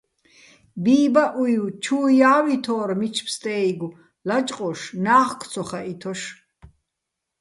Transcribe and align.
ბი́ბაჸუჲვ 0.83 1.65
ჩუუ 1.83 2.07
ჲავჲითორ 2.17 2.89
მიჩო̆ 2.99 3.23
ბსტე́იგო̆, 3.25 3.95
ლაჭყუშ, 4.27 4.79
ნა́ხგო̆ 5.03 5.47
ცო 5.51 5.63
ხაჸითოშ. 5.67 6.21